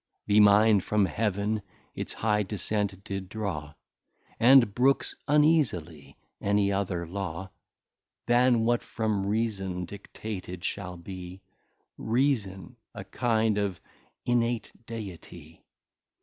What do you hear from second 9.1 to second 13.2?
Reason dictated shall be, Reason, a